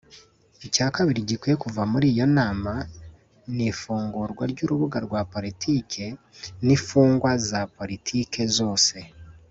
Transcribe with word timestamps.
Icya 0.67 0.87
kabiri 0.95 1.19
gikwiye 1.29 1.55
kuva 1.63 1.81
muri 1.91 2.05
iyo 2.13 2.25
nama 2.37 2.73
ni 3.55 3.65
ifungurwa 3.71 4.43
ry’urubaga 4.51 4.97
rwa 5.05 5.21
politike 5.33 6.03
n’imfungwa 6.65 7.31
za 7.49 7.61
politike 7.77 8.41
zose 8.57 8.95